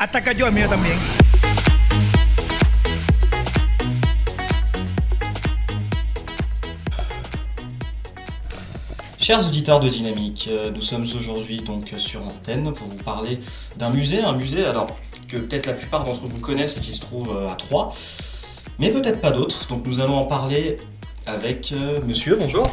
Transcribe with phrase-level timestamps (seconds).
[0.00, 0.96] Ataca yo el mío también.
[9.18, 13.38] Chers auditeurs de Dynamique, euh, nous sommes aujourd'hui donc sur l'antenne pour vous parler
[13.76, 14.86] d'un musée, un musée alors
[15.30, 17.90] que peut-être la plupart d'entre vous connaissent et qui se trouve euh, à Troyes,
[18.78, 19.66] mais peut-être pas d'autres.
[19.68, 20.78] Donc nous allons en parler
[21.26, 22.66] avec euh, monsieur, bonjour.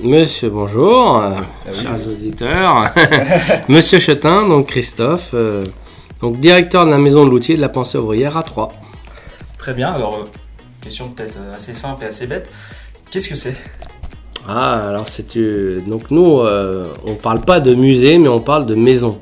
[0.00, 2.12] Monsieur, bonjour, euh, Ah oui, chers oui.
[2.12, 2.92] auditeurs.
[3.68, 5.64] Monsieur Chetin, donc Christophe, euh,
[6.20, 8.72] donc directeur de la maison de l'outil de la pensée ouvrière à Troyes.
[9.58, 10.24] Très bien, alors euh,
[10.80, 12.50] question peut-être euh, assez simple et assez bête.
[13.10, 13.56] Qu'est-ce que c'est?
[14.46, 15.38] Ah, alors c'est
[15.86, 19.18] donc nous, euh, on parle pas de musée, mais on parle de maison.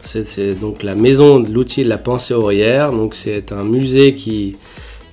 [0.00, 2.92] C'est donc la maison de l'outil de la pensée ouvrière.
[2.92, 4.56] Donc c'est un musée qui,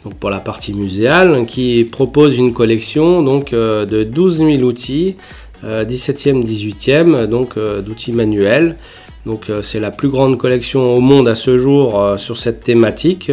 [0.04, 5.16] donc pour la partie muséale, qui propose une collection donc euh, de 12 000 outils,
[5.63, 8.77] euh, 17e, 18e, donc euh, d'outils manuels.
[9.26, 12.62] Donc euh, c'est la plus grande collection au monde à ce jour euh, sur cette
[12.62, 13.32] thématique.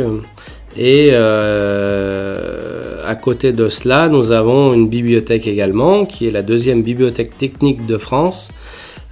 [0.76, 6.82] Et euh, à côté de cela, nous avons une bibliothèque également, qui est la deuxième
[6.82, 8.52] bibliothèque technique de France,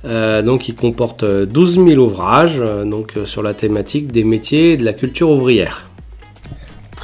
[0.04, 4.92] donc qui comporte 12 000 ouvrages donc, sur la thématique des métiers et de la
[4.92, 5.90] culture ouvrière.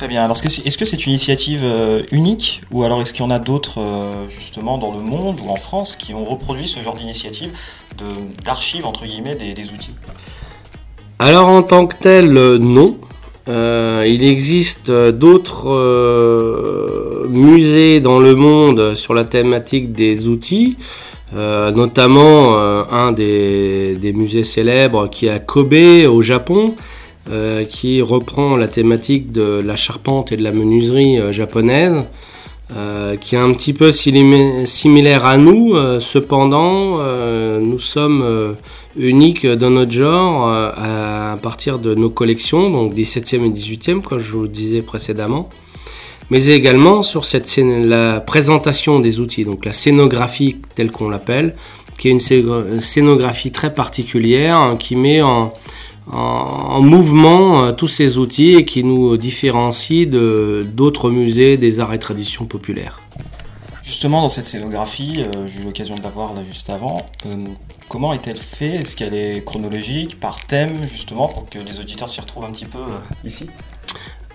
[0.02, 3.24] Très bien, alors est-ce que c'est une initiative euh, unique ou alors est-ce qu'il y
[3.24, 6.80] en a d'autres euh, justement dans le monde ou en France qui ont reproduit ce
[6.80, 7.52] genre d'initiative
[8.44, 9.94] d'archives entre guillemets des, des outils?
[11.20, 12.98] Alors en tant que tel, euh, non.
[13.46, 15.68] Il existe d'autres
[17.28, 20.78] musées dans le monde sur la thématique des outils,
[21.32, 25.74] notamment un des, des musées célèbres qui est à Kobe
[26.08, 26.74] au Japon,
[27.30, 32.02] euh, qui reprend la thématique de la charpente et de la menuiserie euh, japonaise.
[32.76, 36.98] euh, qui est un petit peu similaire à nous, cependant
[37.60, 38.52] nous sommes euh,
[38.96, 44.32] unique dans notre genre à partir de nos collections, donc 17e et 18e, comme je
[44.32, 45.50] vous le disais précédemment,
[46.30, 51.54] mais également sur cette la présentation des outils, donc la scénographie telle qu'on l'appelle,
[51.98, 52.44] qui est une scé-
[52.80, 55.52] scénographie très particulière hein, qui met en,
[56.12, 61.80] en, en mouvement euh, tous ces outils et qui nous différencie de d'autres musées des
[61.80, 63.00] arts et traditions populaires.
[63.84, 67.06] Justement, dans cette scénographie, euh, j'ai eu l'occasion de la voir là juste avant.
[67.26, 67.34] euh,
[67.88, 68.80] comment est-elle faite?
[68.80, 72.64] Est-ce qu'elle est chronologique, par thème, justement, pour que les auditeurs s'y retrouvent un petit
[72.64, 73.46] peu euh, ici?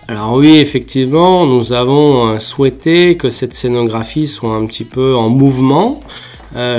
[0.06, 6.00] Alors oui, effectivement, nous avons souhaité que cette scénographie soit un petit peu en mouvement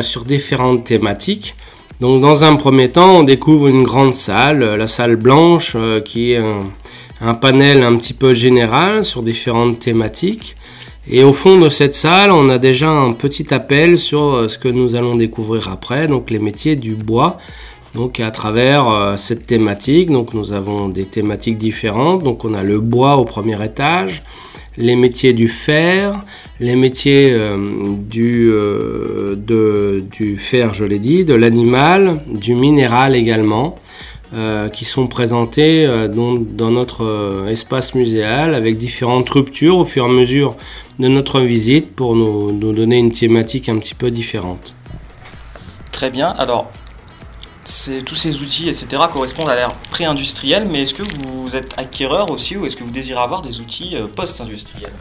[0.02, 1.56] sur différentes thématiques.
[2.00, 6.00] Donc dans un premier temps, on découvre une grande salle, euh, la salle blanche, euh,
[6.00, 6.42] qui est
[7.22, 10.56] un, panel un petit peu général sur différentes thématiques.
[11.10, 14.58] Et au fond de cette salle, on a déjà un petit appel sur euh, ce
[14.58, 17.38] que nous allons découvrir après, donc les métiers du bois.
[17.96, 22.24] Donc à travers cette thématique, donc nous avons des thématiques différentes.
[22.24, 24.22] Donc on a le bois au premier étage,
[24.78, 26.22] les métiers du fer,
[26.60, 27.58] les métiers euh,
[27.98, 29.36] du, euh,
[30.02, 33.76] du fer, je l'ai dit, de l'animal, du minéral également,
[34.34, 40.12] euh, qui sont présentés dans, notre espace muséal avec différentes ruptures au fur et à
[40.12, 40.56] mesure
[41.00, 44.76] de notre visite pour nous, donner une thématique un petit peu différente.
[45.92, 46.70] Très bien, alors,
[48.06, 52.58] tous ces outils, etc., correspondent à l'ère pré-industrielle, mais est-ce que vous êtes acquéreur aussi
[52.58, 54.92] ou est-ce que vous désirez avoir des outils post-industriels?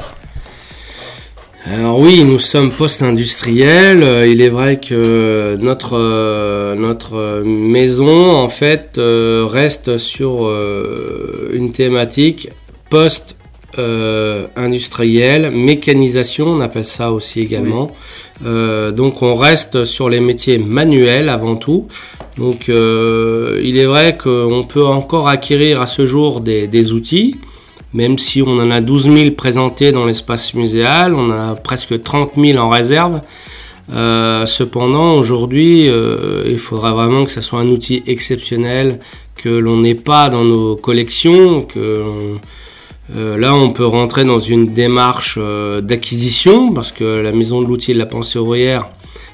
[1.70, 4.02] Alors oui, nous sommes post-industriels.
[4.02, 11.50] Euh, Il est vrai que notre, euh, notre maison, en fait, euh, reste sur euh,
[11.52, 12.48] une thématique
[12.88, 17.90] post-industrielle, mécanisation, on appelle ça aussi également.
[18.46, 21.86] Euh, donc on reste sur les métiers manuels avant tout.
[22.38, 27.36] Donc euh, il est vrai qu'on peut encore acquérir à ce jour des, des outils
[27.98, 32.34] même si on en a 12 000 présentés dans l'espace muséal, on a presque 30
[32.36, 33.20] 000 en réserve.
[33.92, 39.00] Euh, cependant, aujourd'hui, euh, il faudra vraiment que ce soit un outil exceptionnel,
[39.34, 42.04] que l'on n'ait pas dans nos collections, que
[43.16, 45.36] euh, là, on peut rentrer dans une démarche
[45.82, 48.88] d'acquisition, parce que la Maison de l'outil de la pensée ouvrière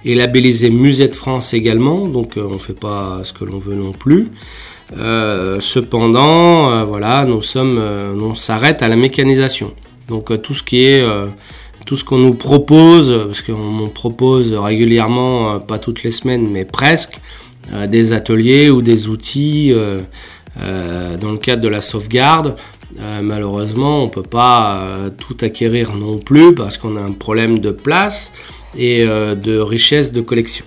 [0.06, 3.75] est labellisée Musée de France également, donc on ne fait pas ce que l'on veut
[3.75, 4.31] non plus.
[4.96, 9.75] Euh, cependant, euh, voilà, nous sommes, euh, on s'arrête à la mécanisation.
[10.08, 11.26] Donc euh, tout ce qui est, euh,
[11.85, 16.64] tout ce qu'on nous propose, parce qu'on propose régulièrement, euh, pas toutes les semaines, mais
[16.64, 17.20] presque,
[17.73, 20.02] euh, des ateliers ou des outils euh,
[20.61, 22.56] euh, dans le cadre de la sauvegarde.
[23.00, 27.58] Euh, malheureusement, on peut pas euh, tout acquérir non plus parce qu'on a un problème
[27.58, 28.32] de place
[28.76, 30.64] et euh, de richesse de collection.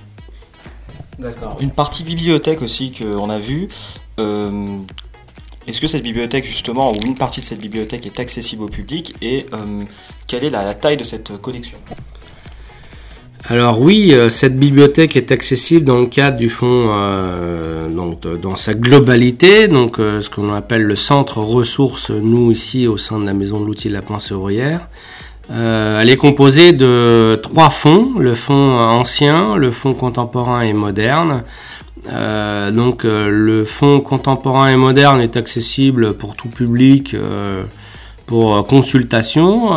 [1.19, 1.57] D'accord.
[1.61, 3.69] Une partie bibliothèque aussi qu'on a vue.
[4.19, 4.77] Euh,
[5.67, 9.15] est-ce que cette bibliothèque, justement, ou une partie de cette bibliothèque est accessible au public
[9.21, 9.45] et
[10.25, 11.77] quelle est la, taille de cette collection
[13.49, 16.91] alors oui, cette bibliothèque est accessible dans le cadre du fonds,
[17.87, 23.19] donc dans sa globalité, donc ce qu'on appelle le centre ressources, nous ici au sein
[23.19, 24.89] de la maison de l'outil de la pensée ouvrière.
[25.49, 31.43] Euh, elle est composée de trois fonds, le fonds ancien, le fonds contemporain et moderne.
[32.11, 37.15] Euh, donc euh, le fonds contemporain et moderne est accessible pour tout public
[38.25, 39.69] pour consultation.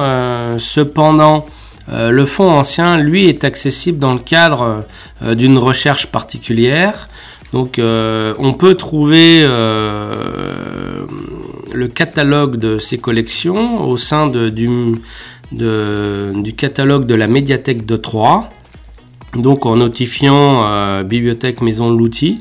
[0.58, 1.46] cependant,
[1.88, 4.84] le fonds ancien, lui, est accessible dans le cadre
[5.22, 7.08] d'une recherche particulière.
[7.52, 11.06] Donc on peut trouver le
[11.94, 14.50] catalogue de ces collections au sein du,
[15.52, 18.48] du catalogue de la médiathèque de Troyes.
[19.34, 22.40] Donc en notifiant euh, Bibliothèque Maison de l'Outil,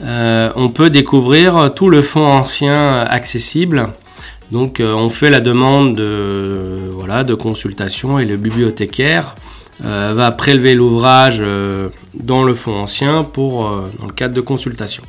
[0.00, 3.90] euh, on peut découvrir tout le fonds ancien accessible.
[4.50, 9.34] Donc euh, on fait la demande de, voilà, de consultation et le bibliothécaire
[9.80, 11.42] va prélever l'ouvrage
[12.14, 13.64] dans le fonds ancien pour,
[13.98, 15.02] dans le cadre de consultation.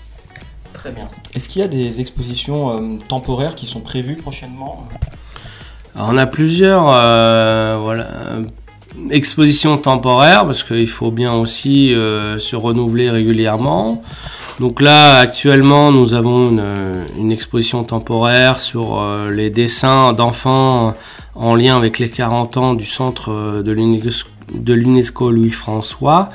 [0.73, 1.07] Très bien.
[1.35, 4.87] Est-ce qu'il y a des expositions temporaires qui sont prévues prochainement?
[5.97, 8.07] On a plusieurs euh, voilà,
[9.11, 14.03] expositions temporaires parce qu'il faut bien aussi euh, se renouveler régulièrement.
[14.59, 16.49] Donc là, actuellement, nous avons
[17.17, 20.93] une, exposition temporaire sur euh, les dessins d'enfants
[21.35, 26.29] en lien avec les 40 ans du centre de l'UNESCO Louis-François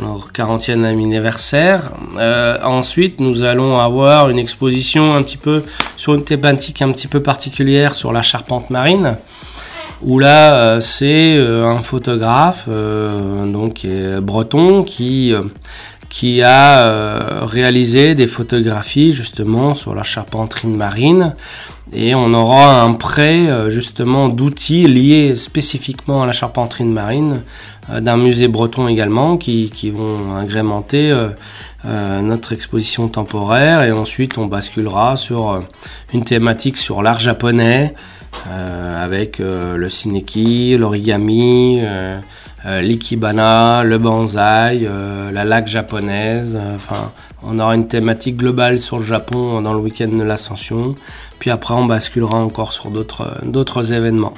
[0.00, 1.92] leur 40e anniversaire.
[2.18, 5.64] Euh, ensuite, nous allons avoir une exposition un petit peu
[5.96, 9.16] sur une thématique un petit peu particulière sur la charpente marine.
[10.02, 13.86] Où là, euh, c'est euh, un photographe, donc
[14.22, 21.34] breton, qui a réalisé des photographies justement sur la charpenterie marine.
[21.94, 27.42] Et on aura un prêt justement d'outils liés spécifiquement à la charpenterie marine
[27.90, 31.28] euh, d'un musée breton également qui, qui vont agrémenter euh,
[31.86, 33.82] euh, notre exposition temporaire.
[33.82, 35.60] Et ensuite on basculera sur
[36.12, 37.94] une thématique sur l'art japonais
[38.46, 41.82] avec le sineki, l'origami,
[42.64, 44.88] l'ikibana, le bonsaï,
[45.32, 46.58] la laque japonaise.
[46.74, 50.96] Enfin, on aura une thématique globale sur le Japon dans le week-end de l'Ascension.
[51.38, 54.34] Puis après, on basculera encore sur d'autres événements.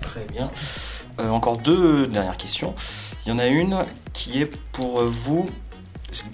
[0.00, 0.50] Très bien.
[1.20, 2.74] Euh, encore deux dernières questions.
[3.24, 3.76] Il y en a une
[4.12, 5.48] qui est pour vous,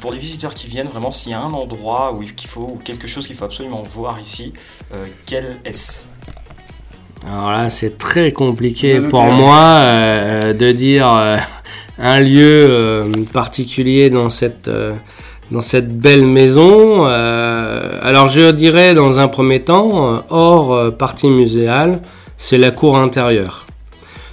[0.01, 2.81] pour les visiteurs qui viennent, vraiment s'il y a un endroit où il faut, ou
[2.83, 4.55] quelque chose qu'il faut absolument voir ici,
[4.95, 5.99] euh, quel est-ce?
[7.27, 11.07] Alors là, c'est très compliqué pour moi euh, de dire
[11.99, 13.03] un lieu
[13.33, 14.71] particulier dans cette
[15.51, 17.05] dans cette belle maison.
[17.05, 22.01] alors je dirais dans un premier temps, hors partie muséale,
[22.37, 23.67] c'est la cour intérieure.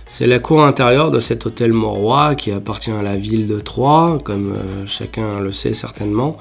[0.10, 4.18] C'est la cour intérieure de cet hôtel Morois qui appartient à la ville de Troyes,
[4.24, 6.38] comme euh, chacun le sait certainement.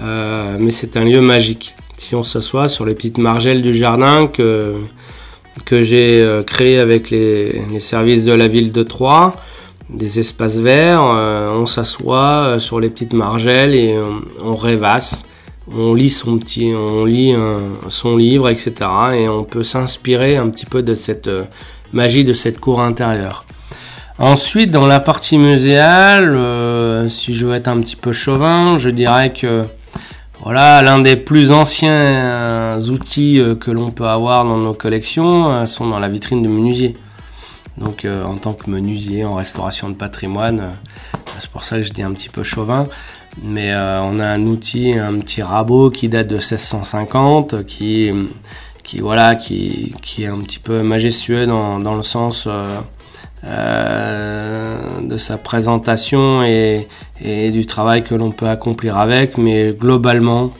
[0.00, 1.76] Euh, mais c'est un lieu magique.
[1.94, 4.74] Si on s'assoit sur les petites margelles du jardin que,
[5.64, 9.34] que j'ai euh, créé avec les, services de la ville de Troyes,
[9.90, 13.96] des espaces verts, on s'assoit sur les petites margelles et
[14.42, 15.26] on, rêvasse
[15.72, 17.36] on lit son petit, on lit
[17.88, 18.72] son livre, etc.
[19.14, 21.30] Et on peut s'inspirer un petit peu de cette
[21.92, 23.44] magie de cette cour intérieure.
[24.18, 28.88] Ensuite, dans la partie muséale, euh, si je veux être un petit peu chauvin, je
[28.88, 29.64] dirais que
[30.46, 35.66] voilà, l'un des plus anciens outils euh, que l'on peut avoir dans nos collections euh,
[35.66, 36.94] sont dans la vitrine de menuisier.
[37.78, 40.72] Donc, en tant que menuisier en restauration de patrimoine,
[41.40, 42.86] c'est pour ça que je dis un petit peu chauvin.
[43.42, 48.10] Mais on a un outil, un petit rabot qui date de 1650, qui
[49.00, 52.48] voilà qui, est un petit peu majestueux dans le sens
[53.46, 56.88] euh, euh, de sa présentation et,
[57.20, 60.52] du travail que l'on peut accomplir avec mais globalement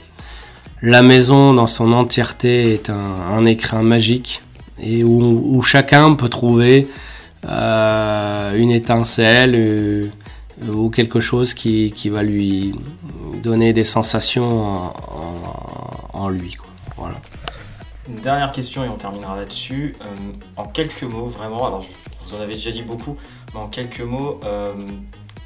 [0.83, 4.43] la maison dans son entièreté est un, écrin magique
[4.81, 6.89] et où, chacun peut trouver
[7.47, 10.11] euh, une étincelle
[10.69, 12.75] ou quelque chose qui, va lui
[13.43, 14.93] donner des sensations
[16.13, 16.57] en, lui.
[16.97, 17.17] Voilà.
[18.09, 19.95] Une dernière question et on terminera là-dessus.
[20.01, 20.05] Euh,
[20.57, 21.81] en quelques mots, vraiment,
[22.27, 23.17] vous en avez déjà dit beaucoup,
[23.55, 24.73] mais en quelques mots, euh,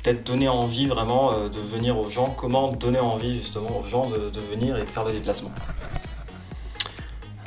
[0.02, 2.34] peut-être donner envie vraiment euh, de venir aux gens.
[2.36, 5.52] Comment donner envie justement aux gens de, venir et de faire des déplacements?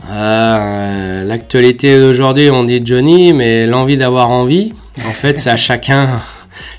[0.09, 4.73] L'actualité d'aujourd'hui, on dit Johnny, mais l'envie d'avoir envie,
[5.05, 6.21] en fait, c'est à chacun.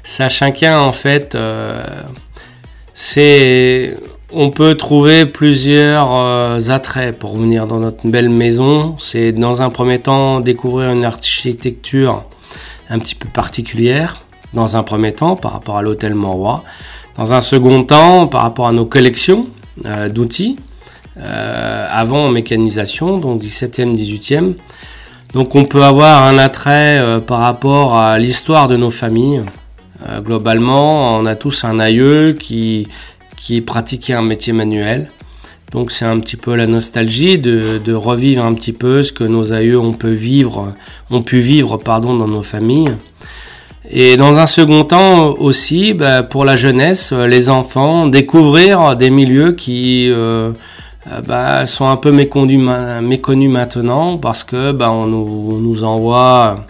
[0.02, 1.36] C'est à chacun, en fait.
[2.92, 3.96] c'est
[4.34, 8.96] on peut trouver plusieurs euh, attraits pour venir dans notre belle maison.
[8.98, 12.24] C'est dans un premier temps découvrir une architecture
[12.90, 14.22] un petit peu particulière,
[14.52, 16.62] dans un premier temps par rapport à l'hôtel Montroy.
[17.16, 19.48] Dans un second temps, par rapport à nos collections
[19.86, 20.58] euh, d'outils,
[21.16, 24.54] euh, avant mécanisation, donc 17e, 18e.
[25.32, 29.42] Donc on peut avoir un attrait par rapport à l'histoire de nos familles.
[30.20, 32.86] globalement, on a tous un aïeux qui,
[33.36, 35.10] qui pratiquait un métier manuel.
[35.72, 39.52] Donc c'est un petit peu la nostalgie de, revivre un petit peu ce que nos
[39.52, 42.94] aïeux ont pu vivre, pardon, dans nos familles.
[43.90, 49.52] Et dans un second temps aussi, bah, pour la jeunesse, les enfants, découvrir des milieux
[49.52, 50.52] qui euh,
[51.26, 52.58] bah, sont un peu méconnus,
[53.50, 56.64] maintenant parce que bah, on nous, envoie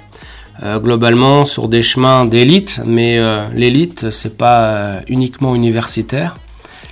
[0.64, 6.36] euh, globalement sur des chemins d'élite, mais euh, l'élite c'est pas uniquement universitaire.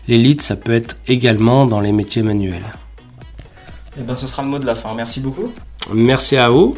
[0.08, 2.64] L'élite, ça peut être également dans les métiers manuels.
[3.98, 4.94] Eh ben, ce sera le mot de la fin.
[4.94, 5.52] Merci beaucoup.
[5.92, 6.74] Merci à vous.